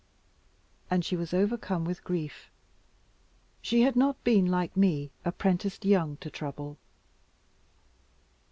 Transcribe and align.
And 0.89 1.05
she 1.05 1.15
was 1.15 1.31
overcome 1.31 1.85
with 1.85 2.03
grief. 2.03 2.49
She 3.61 3.83
had 3.83 3.95
not 3.95 4.23
been, 4.23 4.47
like 4.47 4.75
me, 4.75 5.11
apprenticed 5.23 5.85
young 5.85 6.17
to 6.21 6.31
trouble. 6.31 6.79